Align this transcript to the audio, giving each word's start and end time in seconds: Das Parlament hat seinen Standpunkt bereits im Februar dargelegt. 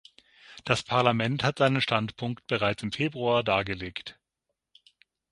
Das 0.65 0.81
Parlament 0.81 1.43
hat 1.43 1.59
seinen 1.59 1.79
Standpunkt 1.79 2.47
bereits 2.47 2.81
im 2.81 2.91
Februar 2.91 3.43
dargelegt. 3.43 4.17